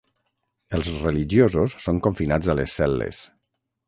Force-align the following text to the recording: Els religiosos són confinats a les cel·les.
Els 0.77 0.87
religiosos 1.03 1.75
són 1.85 1.99
confinats 2.07 2.49
a 2.55 2.57
les 2.61 2.73
cel·les. 2.81 3.21